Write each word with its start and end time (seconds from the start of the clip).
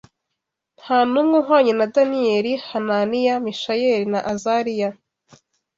nta 0.79 0.97
n’umwe 1.11 1.35
uhwanye 1.41 1.73
na 1.79 1.85
Daniyeli, 1.95 2.53
Hananiya, 2.67 3.33
Mishayeli 3.45 4.05
na 4.13 4.19
Azariya 4.33 4.89